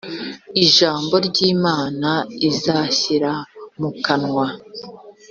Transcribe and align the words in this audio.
ijambo 0.65 1.13
ry’imana 1.27 2.11
izashyira 2.49 3.33
mu 3.79 3.89
kanwa 4.03 4.45